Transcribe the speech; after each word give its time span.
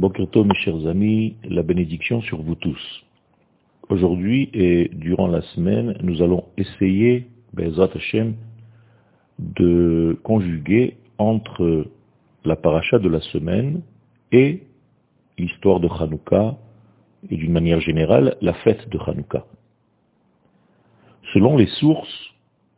Bokerto, 0.00 0.44
mes 0.44 0.54
chers 0.54 0.86
amis, 0.86 1.36
la 1.44 1.62
bénédiction 1.62 2.22
sur 2.22 2.40
vous 2.40 2.54
tous. 2.54 3.04
Aujourd'hui 3.90 4.48
et 4.54 4.88
durant 4.94 5.26
la 5.26 5.42
semaine, 5.42 5.94
nous 6.02 6.22
allons 6.22 6.44
essayer, 6.56 7.26
Bezat 7.52 7.90
Hashem, 7.94 8.34
de 9.38 10.18
conjuguer 10.22 10.96
entre 11.18 11.86
la 12.46 12.56
paracha 12.56 12.98
de 12.98 13.10
la 13.10 13.20
semaine 13.20 13.82
et 14.32 14.62
l'histoire 15.36 15.80
de 15.80 15.88
Hanouka 15.88 16.56
et 17.28 17.36
d'une 17.36 17.52
manière 17.52 17.80
générale 17.82 18.38
la 18.40 18.54
fête 18.54 18.88
de 18.88 18.98
Hanouka. 18.98 19.44
Selon 21.34 21.58
les 21.58 21.68
sources, 21.78 22.30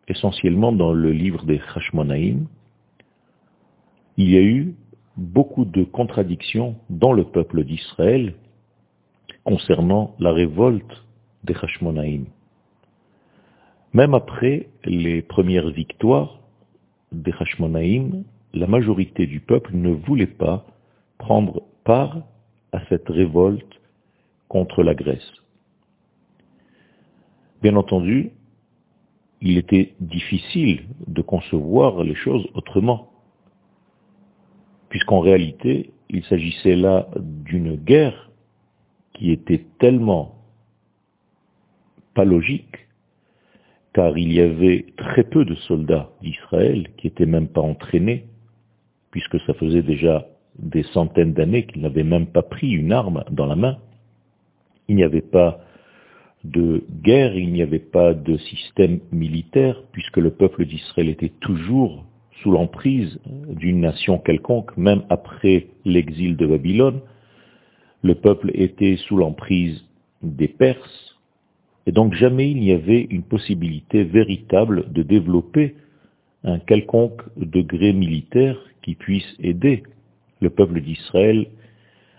essentiellement 0.09 0.73
dans 0.73 0.93
le 0.93 1.13
livre 1.13 1.45
des 1.45 1.61
Hashmonaïm, 1.73 2.49
il 4.17 4.29
y 4.29 4.37
a 4.37 4.43
eu 4.43 4.75
beaucoup 5.17 5.65
de 5.65 5.85
contradictions 5.85 6.77
dans 6.91 7.13
le 7.13 7.25
peuple 7.25 7.65
d'Israël 7.65 8.35
concernant 9.45 10.15
la 10.19 10.33
révolte 10.33 11.05
des 11.45 11.55
Hashmonaïm. 11.55 12.27
Même 13.93 14.15
après 14.15 14.69
les 14.85 15.23
premières 15.23 15.69
victoires 15.71 16.41
des 17.11 17.33
Hashmonaïm, 17.39 18.25
la 18.55 18.67
majorité 18.67 19.27
du 19.27 19.41
peuple 19.41 19.73
ne 19.75 19.91
voulait 19.91 20.27
pas 20.27 20.67
prendre 21.19 21.63
part 21.85 22.23
à 22.73 22.81
cette 22.89 23.09
révolte 23.09 23.81
contre 24.49 24.83
la 24.83 24.95
Grèce. 24.95 25.33
Bien 27.63 27.77
entendu, 27.77 28.31
il 29.41 29.59
était 29.59 29.95
difficile 30.01 30.85
de 31.07 31.23
concevoir 31.23 32.03
les 32.03 32.15
choses 32.15 32.47
autrement 32.55 33.12
puisqu'en 34.93 35.21
réalité, 35.21 35.91
il 36.11 36.23
s'agissait 36.25 36.77
là 36.77 37.09
d'une 37.17 37.77
guerre 37.77 38.31
qui 39.15 39.33
était 39.33 39.65
tellement 39.79 40.35
pas 42.13 42.27
logique, 42.27 42.77
car 43.95 44.19
il 44.19 44.31
y 44.31 44.41
avait 44.41 44.85
très 44.99 45.25
peu 45.25 45.47
de 45.47 45.55
soldats 45.55 46.11
d'Israël 46.21 46.89
qui 46.99 47.07
n'étaient 47.07 47.25
même 47.25 47.49
pas 47.49 47.63
entraînés, 47.63 48.27
puisque 49.11 49.41
ça 49.47 49.55
faisait 49.55 49.83
déjà 49.83 50.29
des 50.59 50.83
centaines 50.83 51.33
d'années 51.33 51.65
qu'ils 51.65 51.81
n'avaient 51.81 52.05
même 52.05 52.27
pas 52.27 52.43
pris 52.43 52.71
une 52.73 52.93
arme 52.93 53.25
dans 53.31 53.47
la 53.47 53.57
main. 53.57 53.79
Il 54.89 54.97
n'y 54.97 55.05
avait 55.05 55.23
pas 55.23 55.61
de 56.45 56.85
guerre, 57.03 57.35
il 57.35 57.51
n'y 57.51 57.63
avait 57.63 57.79
pas 57.79 58.13
de 58.13 58.37
système 58.37 59.01
militaire, 59.11 59.83
puisque 59.93 60.19
le 60.19 60.33
peuple 60.33 60.67
d'Israël 60.67 61.09
était 61.09 61.33
toujours 61.41 62.05
sous 62.43 62.51
l'emprise 62.51 63.19
d'une 63.27 63.81
nation 63.81 64.19
quelconque, 64.19 64.77
même 64.77 65.03
après 65.09 65.69
l'exil 65.85 66.37
de 66.37 66.47
Babylone. 66.47 67.01
Le 68.03 68.15
peuple 68.15 68.51
était 68.55 68.97
sous 68.97 69.17
l'emprise 69.17 69.85
des 70.23 70.49
Perses, 70.49 71.17
et 71.87 71.93
donc 71.93 72.15
jamais 72.15 72.51
il 72.51 72.61
n'y 72.61 72.73
avait 72.73 73.07
une 73.11 73.23
possibilité 73.23 74.05
véritable 74.05 74.93
de 74.93 75.03
développer 75.03 75.77
un 76.45 76.59
quelconque 76.59 77.23
degré 77.37 77.93
militaire 77.93 78.59
qui 78.83 78.95
puisse 78.95 79.37
aider 79.41 79.85
le 80.41 80.51
peuple 80.51 80.81
d'Israël 80.81 81.47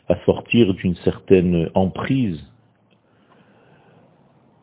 à 0.07 0.15
sortir 0.25 0.73
d'une 0.73 0.95
certaine 0.97 1.69
emprise, 1.73 2.41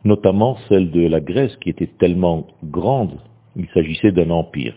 notamment 0.04 0.56
celle 0.68 0.90
de 0.90 1.06
la 1.06 1.20
Grèce 1.20 1.56
qui 1.56 1.70
était 1.70 1.90
tellement 1.98 2.46
grande, 2.64 3.18
il 3.56 3.68
s'agissait 3.74 4.12
d'un 4.12 4.30
empire. 4.30 4.74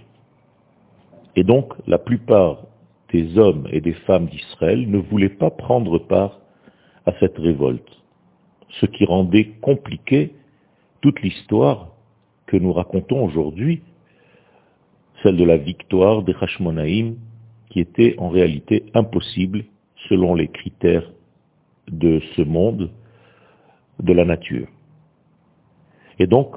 Et 1.36 1.44
donc, 1.44 1.74
la 1.88 1.98
plupart 1.98 2.64
des 3.12 3.38
hommes 3.38 3.68
et 3.72 3.82
des 3.82 3.94
femmes 3.94 4.28
d'Israël 4.28 4.90
ne 4.90 4.98
voulaient 4.98 5.30
pas 5.30 5.52
prendre 5.52 6.00
part 6.00 6.40
à 7.06 7.14
cette 7.20 7.38
révolte, 7.38 8.02
ce 8.82 8.86
qui 8.86 9.06
rendait 9.06 9.52
compliqué 9.62 10.34
toute 11.02 11.22
l'histoire 11.22 11.90
que 12.48 12.58
nous 12.58 12.74
racontons 12.74 13.24
aujourd'hui, 13.24 13.82
celle 15.22 15.38
de 15.38 15.44
la 15.44 15.58
victoire 15.58 16.24
des 16.24 16.36
Hashmonaïm, 16.40 17.18
qui 17.70 17.80
était 17.80 18.16
en 18.18 18.30
réalité 18.30 18.86
impossible 18.94 19.66
selon 20.10 20.36
les 20.36 20.48
critères 20.48 21.10
de 21.90 22.22
ce 22.36 22.42
monde, 22.42 22.92
de 24.00 24.14
la 24.14 24.26
nature. 24.26 24.68
Et 26.20 26.28
donc, 26.28 26.56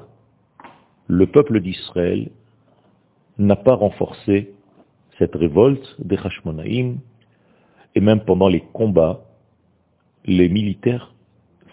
le 1.07 1.27
peuple 1.27 1.61
d'Israël 1.61 2.29
n'a 3.37 3.55
pas 3.55 3.75
renforcé 3.75 4.53
cette 5.17 5.35
révolte 5.35 5.95
des 5.99 6.17
Hashmonaïm, 6.17 6.99
et 7.95 8.01
même 8.01 8.21
pendant 8.21 8.47
les 8.47 8.61
combats, 8.73 9.21
les 10.25 10.49
militaires 10.49 11.13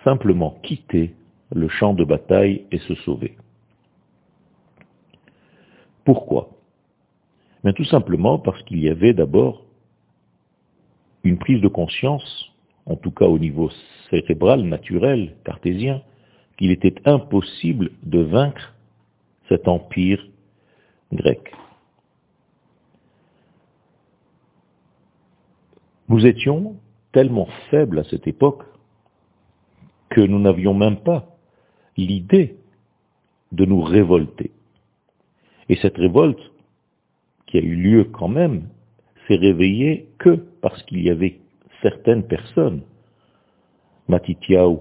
simplement 0.05 0.59
quittaient 0.62 1.15
le 1.55 1.69
champ 1.69 1.94
de 1.94 2.05
bataille 2.05 2.65
et 2.71 2.78
se 2.78 2.94
sauvaient. 2.97 3.37
Pourquoi? 6.05 6.50
Mais 7.62 7.72
Tout 7.72 7.84
simplement 7.84 8.38
parce 8.38 8.62
qu'il 8.65 8.81
y 8.81 8.88
avait 8.88 9.15
d'abord 9.15 9.65
une 11.25 11.38
prise 11.38 11.61
de 11.62 11.69
conscience, 11.69 12.53
en 12.87 12.97
tout 12.97 13.11
cas 13.11 13.25
au 13.25 13.38
niveau 13.38 13.71
cérébral, 14.11 14.62
naturel, 14.62 15.34
cartésien, 15.44 16.03
qu'il 16.59 16.71
était 16.71 16.94
impossible 17.06 17.91
de 18.03 18.21
vaincre 18.21 18.75
cet 19.49 19.66
empire 19.66 20.25
grec. 21.12 21.53
Nous 26.09 26.27
étions 26.27 26.77
tellement 27.13 27.49
faibles 27.71 27.99
à 27.99 28.05
cette 28.05 28.27
époque 28.27 28.63
que 30.11 30.21
nous 30.21 30.39
n'avions 30.39 30.75
même 30.75 30.99
pas 30.99 31.37
l'idée 31.97 32.57
de 33.53 33.65
nous 33.65 33.83
révolter. 33.83 34.51
Et 35.69 35.77
cette 35.77 35.97
révolte, 35.97 36.41
qui 37.47 37.59
a 37.59 37.61
eu 37.61 37.75
lieu 37.75 38.05
quand 38.05 38.29
même, 38.29 38.69
s'est 39.27 39.37
réveillée 39.37 40.09
que 40.19 40.45
parce 40.61 40.83
qu'il 40.85 41.03
y 41.03 41.11
avait 41.11 41.41
certaines 41.83 42.27
personnes, 42.27 42.83
Matityahu 44.09 44.79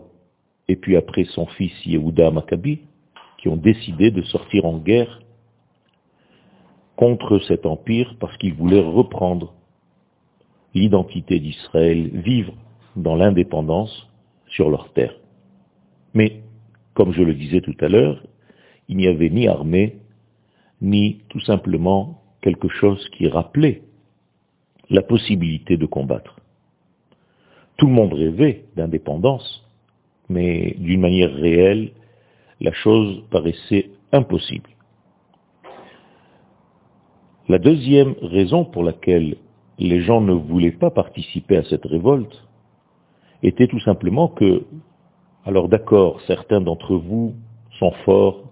et 0.67 0.75
puis 0.75 0.97
après 0.97 1.23
son 1.25 1.45
fils 1.45 1.73
Yehuda 1.85 2.31
Maccabi, 2.31 2.81
qui 3.37 3.47
ont 3.47 3.57
décidé 3.57 4.11
de 4.11 4.21
sortir 4.23 4.65
en 4.65 4.77
guerre 4.77 5.21
contre 6.95 7.39
cet 7.39 7.65
empire 7.65 8.15
parce 8.19 8.35
qu'ils 8.37 8.53
voulaient 8.53 8.81
reprendre 8.81 9.53
l'identité 10.73 11.39
d'Israël, 11.39 12.09
vivre 12.13 12.53
dans 12.95 13.15
l'indépendance 13.15 14.09
sur 14.47 14.69
leur 14.69 14.91
terre. 14.93 15.15
Mais, 16.13 16.41
comme 16.93 17.13
je 17.13 17.21
le 17.21 17.33
disais 17.33 17.61
tout 17.61 17.75
à 17.79 17.89
l'heure, 17.89 18.23
il 18.87 18.97
n'y 18.97 19.07
avait 19.07 19.29
ni 19.29 19.47
armée, 19.47 19.97
ni 20.81 21.21
tout 21.29 21.39
simplement 21.39 22.21
quelque 22.41 22.67
chose 22.67 23.07
qui 23.09 23.27
rappelait 23.27 23.83
la 24.89 25.01
possibilité 25.01 25.77
de 25.77 25.85
combattre. 25.85 26.39
Tout 27.77 27.87
le 27.87 27.93
monde 27.93 28.13
rêvait 28.13 28.65
d'indépendance, 28.75 29.65
mais 30.29 30.75
d'une 30.77 31.01
manière 31.01 31.33
réelle, 31.33 31.91
la 32.59 32.71
chose 32.73 33.23
paraissait 33.31 33.89
impossible. 34.11 34.69
La 37.49 37.57
deuxième 37.57 38.13
raison 38.21 38.63
pour 38.63 38.83
laquelle 38.83 39.37
les 39.79 40.01
gens 40.01 40.21
ne 40.21 40.33
voulaient 40.33 40.71
pas 40.71 40.91
participer 40.91 41.57
à 41.57 41.63
cette 41.63 41.85
révolte 41.85 42.47
était 43.41 43.67
tout 43.67 43.79
simplement 43.79 44.27
que, 44.27 44.65
alors 45.45 45.67
d'accord, 45.67 46.21
certains 46.27 46.61
d'entre 46.61 46.95
vous 46.95 47.35
sont 47.79 47.91
forts, 48.05 48.43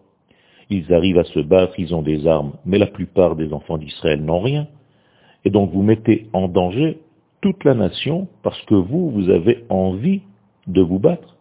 ils 0.69 0.93
arrivent 0.93 1.19
à 1.19 1.23
se 1.25 1.39
battre, 1.39 1.73
ils 1.77 1.93
ont 1.93 2.01
des 2.01 2.27
armes, 2.27 2.53
mais 2.65 2.77
la 2.77 2.87
plupart 2.87 3.35
des 3.35 3.53
enfants 3.53 3.77
d'Israël 3.77 4.23
n'ont 4.23 4.41
rien, 4.41 4.67
et 5.45 5.49
donc 5.49 5.71
vous 5.71 5.83
mettez 5.83 6.29
en 6.33 6.47
danger 6.47 6.99
toute 7.41 7.63
la 7.63 7.73
nation 7.73 8.27
parce 8.43 8.61
que 8.63 8.75
vous, 8.75 9.09
vous 9.09 9.29
avez 9.29 9.65
envie 9.69 10.21
de 10.67 10.81
vous 10.81 10.99
battre. 10.99 11.37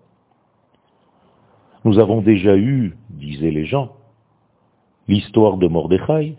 Nous 1.84 1.98
avons 1.98 2.22
déjà 2.22 2.56
eu, 2.56 2.96
disaient 3.10 3.50
les 3.50 3.66
gens, 3.66 3.92
l'histoire 5.08 5.56
de 5.56 5.66
Mordechai 5.66 6.36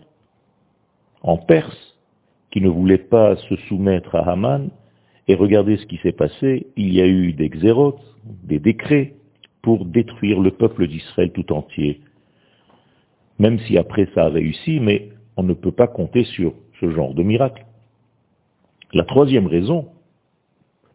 en 1.22 1.36
Perse, 1.36 1.91
qui 2.52 2.60
ne 2.60 2.68
voulait 2.68 2.98
pas 2.98 3.34
se 3.36 3.56
soumettre 3.68 4.14
à 4.14 4.30
Haman, 4.30 4.70
et 5.26 5.34
regardez 5.34 5.78
ce 5.78 5.86
qui 5.86 5.96
s'est 5.98 6.12
passé, 6.12 6.66
il 6.76 6.92
y 6.92 7.00
a 7.00 7.06
eu 7.06 7.32
des 7.32 7.48
xérotes, 7.48 8.02
des 8.44 8.58
décrets, 8.58 9.14
pour 9.62 9.86
détruire 9.86 10.40
le 10.40 10.50
peuple 10.50 10.86
d'Israël 10.86 11.32
tout 11.32 11.52
entier. 11.52 12.00
Même 13.38 13.58
si 13.60 13.78
après 13.78 14.08
ça 14.14 14.24
a 14.24 14.28
réussi, 14.28 14.80
mais 14.80 15.10
on 15.36 15.44
ne 15.44 15.54
peut 15.54 15.72
pas 15.72 15.86
compter 15.86 16.24
sur 16.24 16.52
ce 16.80 16.90
genre 16.90 17.14
de 17.14 17.22
miracle. 17.22 17.64
La 18.92 19.04
troisième 19.04 19.46
raison 19.46 19.86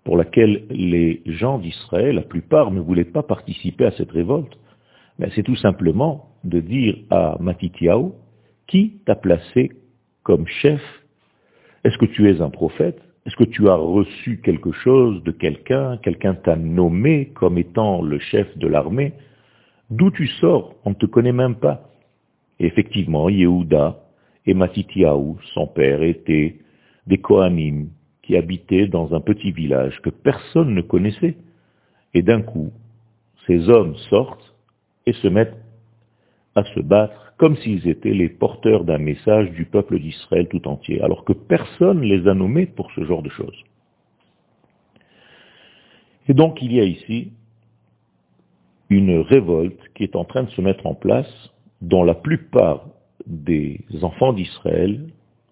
pour 0.03 0.17
laquelle 0.17 0.65
les 0.69 1.21
gens 1.25 1.57
d'Israël, 1.57 2.15
la 2.15 2.21
plupart, 2.21 2.71
ne 2.71 2.79
voulaient 2.79 3.03
pas 3.05 3.23
participer 3.23 3.85
à 3.85 3.91
cette 3.91 4.11
révolte, 4.11 4.57
ben, 5.17 5.31
c'est 5.33 5.43
tout 5.43 5.55
simplement 5.55 6.29
de 6.43 6.59
dire 6.59 6.97
à 7.09 7.37
Matityahu, 7.39 8.11
qui 8.67 8.99
t'a 9.05 9.15
placé 9.15 9.71
comme 10.23 10.45
chef 10.45 10.81
est-ce 11.87 11.97
que 11.97 12.05
tu 12.05 12.29
es 12.29 12.41
un 12.41 12.49
prophète? 12.49 13.01
Est-ce 13.25 13.37
que 13.37 13.45
tu 13.45 13.69
as 13.69 13.75
reçu 13.75 14.41
quelque 14.43 14.73
chose 14.73 15.23
de 15.23 15.31
quelqu'un? 15.31 15.95
Quelqu'un 16.03 16.33
t'a 16.33 16.57
nommé 16.57 17.27
comme 17.33 17.57
étant 17.57 18.01
le 18.01 18.19
chef 18.19 18.57
de 18.57 18.67
l'armée? 18.67 19.13
D'où 19.89 20.11
tu 20.11 20.27
sors? 20.27 20.75
On 20.83 20.89
ne 20.89 20.95
te 20.95 21.05
connaît 21.05 21.31
même 21.31 21.55
pas. 21.55 21.89
Et 22.59 22.65
effectivement, 22.65 23.29
Yehuda 23.29 24.03
et 24.45 24.53
Matityahu, 24.53 25.35
son 25.53 25.65
père, 25.67 26.03
étaient 26.03 26.57
des 27.05 27.19
Kohanim 27.19 27.87
qui 28.21 28.35
habitaient 28.35 28.87
dans 28.87 29.13
un 29.13 29.21
petit 29.21 29.53
village 29.53 30.01
que 30.01 30.09
personne 30.09 30.73
ne 30.73 30.81
connaissait. 30.81 31.37
Et 32.13 32.21
d'un 32.21 32.41
coup, 32.41 32.73
ces 33.45 33.69
hommes 33.69 33.95
sortent 34.09 34.53
et 35.05 35.13
se 35.13 35.29
mettent 35.29 35.55
à 36.57 36.63
se 36.73 36.79
battre 36.79 37.33
comme 37.37 37.55
s'ils 37.57 37.87
étaient 37.87 38.13
les 38.13 38.29
porteurs 38.29 38.83
d'un 38.83 38.97
message 38.97 39.51
du 39.51 39.65
peuple 39.65 39.99
d'Israël 39.99 40.47
tout 40.47 40.67
entier, 40.67 41.01
alors 41.01 41.23
que 41.23 41.33
personne 41.33 42.01
ne 42.01 42.05
les 42.05 42.27
a 42.27 42.33
nommés 42.33 42.65
pour 42.65 42.91
ce 42.93 43.03
genre 43.03 43.21
de 43.21 43.29
choses. 43.29 43.63
Et 46.27 46.33
donc 46.33 46.61
il 46.61 46.73
y 46.73 46.79
a 46.79 46.83
ici 46.83 47.31
une 48.89 49.19
révolte 49.19 49.79
qui 49.93 50.03
est 50.03 50.15
en 50.15 50.25
train 50.25 50.43
de 50.43 50.49
se 50.49 50.61
mettre 50.61 50.87
en 50.87 50.95
place, 50.95 51.31
dont 51.81 52.03
la 52.03 52.15
plupart 52.15 52.87
des 53.27 53.81
enfants 54.01 54.33
d'Israël 54.33 55.09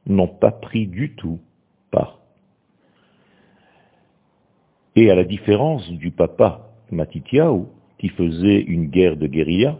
n'ont 0.07 0.27
pas 0.27 0.51
pris 0.51 0.87
du 0.87 1.15
tout 1.15 1.39
part. 1.91 2.19
Et 4.95 5.11
à 5.11 5.15
la 5.15 5.23
différence 5.25 5.87
du 5.91 6.09
papa 6.11 6.69
Matityahu, 6.89 7.65
qui 7.99 8.09
faisait 8.09 8.61
une 8.61 8.87
guerre 8.87 9.17
de 9.17 9.27
guérilla, 9.27 9.77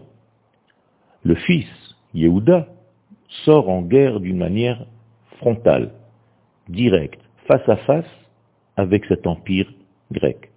le 1.26 1.34
fils, 1.34 1.66
Yehuda, 2.14 2.68
sort 3.44 3.68
en 3.68 3.82
guerre 3.82 4.20
d'une 4.20 4.38
manière 4.38 4.86
frontale, 5.38 5.92
directe, 6.68 7.20
face 7.48 7.68
à 7.68 7.76
face 7.78 8.12
avec 8.76 9.04
cet 9.06 9.26
empire 9.26 9.68
grec. 10.12 10.52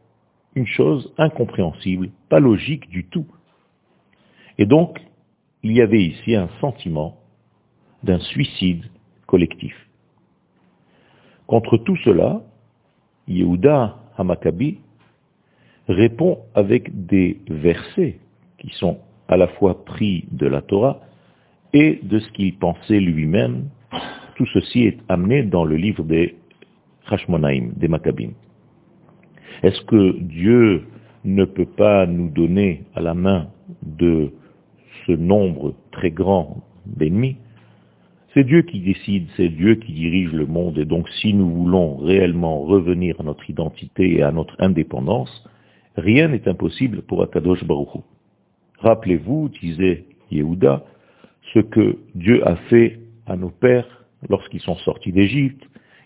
Une 0.53 0.67
chose 0.67 1.11
incompréhensible, 1.17 2.11
pas 2.29 2.39
logique 2.39 2.87
du 2.89 3.05
tout. 3.05 3.25
Et 4.59 4.67
donc, 4.67 4.99
il 5.63 5.71
y 5.71 5.81
avait 5.81 6.03
ici 6.03 6.35
un 6.35 6.49
sentiment 6.61 7.17
d'un 8.03 8.19
suicide 8.19 8.85
collectif. 9.25 9.75
Contre 11.47 11.77
tout 11.77 11.97
cela, 12.05 12.43
Yehuda 13.27 13.97
Hamakabi 14.17 14.81
répond 15.87 16.41
avec 16.53 17.07
des 17.07 17.39
versets 17.49 18.19
qui 18.59 18.69
sont 18.75 18.99
à 19.29 19.37
la 19.37 19.47
fois 19.47 19.85
pris 19.85 20.25
de 20.31 20.47
la 20.47 20.61
Torah 20.61 20.99
et 21.73 21.99
de 22.03 22.19
ce 22.19 22.29
qu'il 22.31 22.55
pensait 22.57 22.99
lui-même. 22.99 23.69
Tout 24.35 24.47
ceci 24.53 24.83
est 24.83 24.97
amené 25.07 25.43
dans 25.43 25.63
le 25.63 25.75
livre 25.75 26.03
des 26.03 26.35
Hashmonaim, 27.07 27.69
des 27.75 27.87
Maccabim. 27.87 28.31
Est-ce 29.63 29.81
que 29.83 30.17
Dieu 30.19 30.87
ne 31.25 31.45
peut 31.45 31.65
pas 31.65 32.05
nous 32.05 32.29
donner 32.29 32.83
à 32.95 33.01
la 33.01 33.13
main 33.13 33.47
de 33.83 34.31
ce 35.05 35.11
nombre 35.11 35.75
très 35.91 36.11
grand 36.11 36.63
d'ennemis? 36.85 37.37
C'est 38.33 38.43
Dieu 38.43 38.61
qui 38.61 38.79
décide, 38.79 39.27
c'est 39.35 39.49
Dieu 39.49 39.75
qui 39.75 39.91
dirige 39.91 40.31
le 40.31 40.45
monde, 40.45 40.77
et 40.77 40.85
donc 40.85 41.09
si 41.21 41.33
nous 41.33 41.49
voulons 41.49 41.97
réellement 41.97 42.61
revenir 42.61 43.19
à 43.19 43.23
notre 43.23 43.49
identité 43.49 44.17
et 44.17 44.23
à 44.23 44.31
notre 44.31 44.55
indépendance, 44.59 45.43
rien 45.97 46.27
n'est 46.27 46.47
impossible 46.47 47.01
pour 47.01 47.23
Akadosh 47.23 47.63
Baruch 47.63 48.03
Rappelez-vous, 48.79 49.49
disait 49.49 50.05
Yehuda, 50.31 50.83
ce 51.53 51.59
que 51.59 51.97
Dieu 52.15 52.47
a 52.47 52.55
fait 52.55 52.99
à 53.25 53.35
nos 53.35 53.49
pères 53.49 54.05
lorsqu'ils 54.29 54.61
sont 54.61 54.77
sortis 54.77 55.11
d'Égypte. 55.11 55.63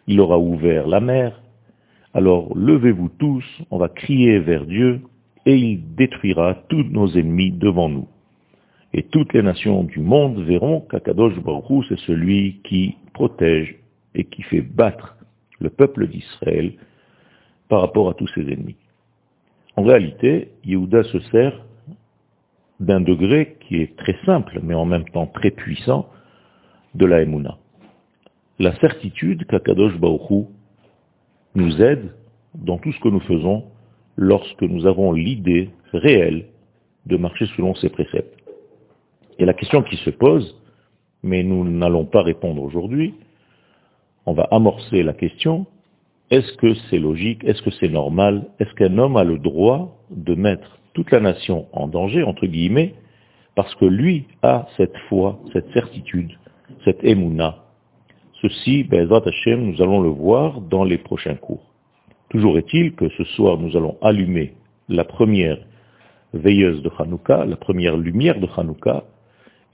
Il 0.08 0.18
leur 0.18 0.32
a 0.32 0.40
ouvert 0.40 0.88
la 0.88 1.00
mer, 1.00 1.42
alors 2.14 2.56
levez-vous 2.56 3.10
tous, 3.18 3.44
on 3.72 3.78
va 3.78 3.90
crier 3.90 4.40
vers 4.40 4.66
Dieu, 4.66 5.02
et 5.46 5.56
il 5.56 5.96
détruira 5.96 6.56
tous 6.68 6.84
nos 6.84 7.08
ennemis 7.08 7.52
devant 7.52 7.90
nous. 7.90 8.08
Et 8.94 9.04
toutes 9.04 9.34
les 9.34 9.42
nations 9.42 9.84
du 9.84 10.00
monde 10.00 10.40
verront 10.44 10.82
qu'Akadosh 10.82 11.40
Baruch 11.40 11.86
c'est 11.90 12.00
celui 12.00 12.60
qui 12.64 12.96
protège 13.14 13.76
et 14.14 14.26
qui 14.26 14.44
fait 14.44 14.62
battre 14.62 15.18
le 15.60 15.70
peuple 15.70 16.08
d'Israël 16.08 16.74
par 17.70 17.82
rapport 17.82 18.10
à 18.10 18.14
tous 18.14 18.28
ses 18.36 18.42
ennemis. 18.42 18.76
En 19.76 19.84
réalité, 19.84 20.50
Yehuda 20.66 21.04
se 21.04 21.20
sert 21.32 21.66
d'un 22.80 23.02
degré 23.02 23.58
qui 23.62 23.78
est 23.78 23.96
très 23.96 24.18
simple, 24.26 24.60
mais 24.64 24.74
en 24.74 24.86
même 24.86 25.08
temps 25.10 25.28
très 25.28 25.52
puissant, 25.52 26.10
de 26.96 27.06
la 27.06 27.22
Emouna. 27.22 27.58
La 28.60 28.76
certitude 28.80 29.46
qu'Akadosh 29.48 29.98
Baruch 29.98 30.48
nous 31.56 31.82
aide 31.82 32.14
dans 32.56 32.78
tout 32.78 32.92
ce 32.92 33.00
que 33.00 33.10
nous 33.10 33.20
faisons 33.22 33.66
lorsque 34.16 34.62
nous 34.62 34.86
avons 34.86 35.12
l'idée 35.12 35.70
réelle 35.92 36.46
de 37.06 37.18
marcher 37.18 37.48
selon 37.58 37.74
ses 37.76 37.90
préceptes. 37.90 38.38
Et 39.40 39.46
la 39.46 39.54
question 39.54 39.82
qui 39.82 39.98
se 39.98 40.12
pose, 40.12 40.56
mais 41.24 41.44
nous 41.44 41.64
n'allons 41.68 42.06
pas 42.06 42.22
répondre 42.22 42.62
aujourd'hui, 42.62 43.16
on 44.26 44.34
va 44.34 44.48
amorcer 44.52 45.04
la 45.04 45.14
question, 45.14 45.66
est-ce 46.30 46.54
que 46.54 46.74
c'est 46.90 47.00
logique, 47.00 47.44
est-ce 47.44 47.62
que 47.62 47.72
c'est 47.72 47.90
normal, 47.90 48.48
est-ce 48.60 48.74
qu'un 48.76 48.98
homme 48.98 49.18
a 49.18 49.24
le 49.24 49.38
droit 49.38 49.98
de 50.12 50.36
mettre 50.36 50.80
toute 50.94 51.12
la 51.12 51.20
nation 51.20 51.68
en 51.74 51.88
danger, 51.88 52.24
entre 52.24 52.46
guillemets, 52.46 52.94
parce 53.56 53.74
que 53.76 53.86
lui 53.86 54.26
a 54.42 54.68
cette 54.78 54.98
foi, 55.10 55.40
cette 55.52 55.72
certitude, 55.74 56.32
cette 56.86 57.04
émouna, 57.04 57.64
Ceci, 58.44 58.84
Bezrat 58.84 59.24
Hashem, 59.26 59.72
nous 59.72 59.82
allons 59.82 60.02
le 60.02 60.10
voir 60.10 60.60
dans 60.60 60.84
les 60.84 60.98
prochains 60.98 61.36
cours. 61.36 61.64
Toujours 62.28 62.58
est-il 62.58 62.94
que 62.94 63.08
ce 63.18 63.24
soir, 63.24 63.58
nous 63.58 63.78
allons 63.78 63.98
allumer 64.02 64.54
la 64.90 65.06
première 65.06 65.58
veilleuse 66.34 66.82
de 66.82 66.92
Hanouka, 67.00 67.46
la 67.46 67.56
première 67.56 67.96
lumière 67.96 68.42
de 68.42 68.48
Hanouka, 68.58 69.06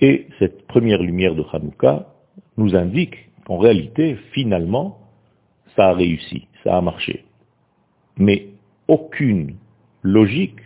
et 0.01 0.27
cette 0.38 0.68
première 0.68 1.01
lumière 1.01 1.33
de 1.33 1.44
Hanouka 1.51 2.10
nous 2.57 2.75
indique 2.75 3.15
qu'en 3.48 3.57
réalité, 3.57 4.18
finalement, 4.33 5.00
ça 5.75 5.89
a 5.89 5.94
réussi, 5.94 6.48
ça 6.63 6.77
a 6.77 6.81
marché. 6.81 7.25
Mais 8.18 8.50
aucune 8.88 9.56
logique 10.04 10.60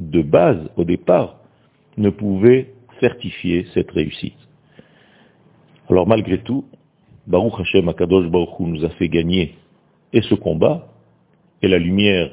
de 0.00 0.22
base 0.22 0.68
au 0.76 0.84
départ 0.84 1.36
ne 1.96 2.10
pouvait 2.10 2.72
certifier 2.98 3.66
cette 3.74 3.90
réussite. 3.90 4.36
Alors 5.88 6.06
malgré 6.06 6.38
tout, 6.38 6.64
Baruch 7.26 7.60
Hashem 7.60 7.88
Akadosh 7.88 8.28
Baruch 8.28 8.58
nous 8.60 8.84
a 8.84 8.90
fait 8.90 9.08
gagner 9.08 9.54
et 10.12 10.22
ce 10.22 10.34
combat, 10.34 10.88
et 11.62 11.68
la 11.68 11.78
lumière 11.78 12.30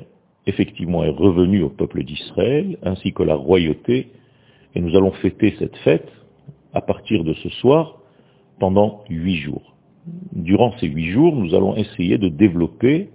effectivement 0.47 1.03
est 1.03 1.09
revenue 1.09 1.61
au 1.61 1.69
peuple 1.69 2.03
d'Israël, 2.03 2.77
ainsi 2.81 3.13
que 3.13 3.23
la 3.23 3.35
royauté, 3.35 4.07
et 4.73 4.79
nous 4.79 4.95
allons 4.95 5.11
fêter 5.11 5.55
cette 5.59 5.75
fête 5.77 6.09
à 6.73 6.81
partir 6.81 7.23
de 7.23 7.33
ce 7.33 7.49
soir 7.49 7.99
pendant 8.59 9.03
huit 9.09 9.37
jours. 9.37 9.75
Durant 10.31 10.73
ces 10.79 10.87
huit 10.87 11.11
jours, 11.11 11.35
nous 11.35 11.53
allons 11.53 11.75
essayer 11.75 12.17
de 12.17 12.29
développer 12.29 13.09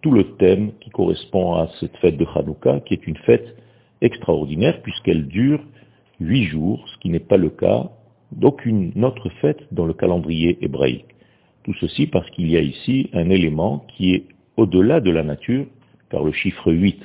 tout 0.00 0.10
le 0.10 0.36
thème 0.36 0.72
qui 0.80 0.88
correspond 0.88 1.54
à 1.54 1.68
cette 1.78 1.96
fête 1.98 2.16
de 2.16 2.26
Hanouka, 2.34 2.80
qui 2.80 2.94
est 2.94 3.06
une 3.06 3.18
fête 3.18 3.56
extraordinaire 4.00 4.82
puisqu'elle 4.82 5.26
dure 5.26 5.60
huit 6.20 6.44
jours, 6.44 6.86
ce 6.88 6.98
qui 6.98 7.08
n'est 7.08 7.18
pas 7.18 7.36
le 7.36 7.50
cas 7.50 7.90
d'aucune 8.32 8.92
autre 9.04 9.28
fête 9.40 9.62
dans 9.72 9.86
le 9.86 9.94
calendrier 9.94 10.58
hébraïque. 10.62 11.06
Tout 11.64 11.74
ceci 11.80 12.06
parce 12.06 12.28
qu'il 12.30 12.50
y 12.50 12.56
a 12.56 12.60
ici 12.60 13.10
un 13.12 13.30
élément 13.30 13.84
qui 13.88 14.14
est 14.14 14.24
au-delà 14.56 15.00
de 15.00 15.10
la 15.10 15.22
nature, 15.22 15.66
car 16.10 16.22
le 16.22 16.32
chiffre 16.32 16.72
8 16.72 16.98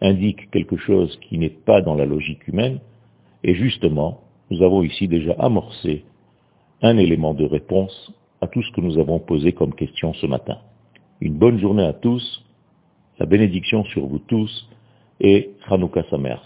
indique 0.00 0.50
quelque 0.50 0.76
chose 0.76 1.18
qui 1.28 1.38
n'est 1.38 1.48
pas 1.48 1.80
dans 1.80 1.94
la 1.94 2.06
logique 2.06 2.46
humaine, 2.48 2.80
et 3.44 3.54
justement, 3.54 4.20
nous 4.50 4.62
avons 4.62 4.82
ici 4.82 5.08
déjà 5.08 5.32
amorcé 5.38 6.04
un 6.82 6.96
élément 6.96 7.34
de 7.34 7.44
réponse 7.44 8.12
à 8.40 8.46
tout 8.46 8.62
ce 8.62 8.72
que 8.72 8.80
nous 8.80 8.98
avons 8.98 9.18
posé 9.18 9.52
comme 9.52 9.74
question 9.74 10.14
ce 10.14 10.26
matin. 10.26 10.58
Une 11.20 11.34
bonne 11.34 11.58
journée 11.58 11.84
à 11.84 11.92
tous, 11.92 12.44
la 13.18 13.26
bénédiction 13.26 13.84
sur 13.84 14.06
vous 14.06 14.20
tous, 14.20 14.68
et 15.20 15.50
Hanouka 15.68 16.04
Samer. 16.10 16.36